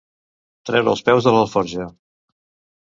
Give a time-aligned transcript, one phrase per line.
[0.69, 1.89] Treure els peus de l'alforja.